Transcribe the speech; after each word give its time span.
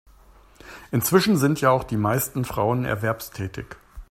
Inzwischen 0.89 1.37
sind 1.37 1.61
ja 1.61 1.69
auch 1.69 1.83
die 1.83 1.95
meisten 1.95 2.43
Frauen 2.43 2.85
erwerbstätig. 2.85 3.75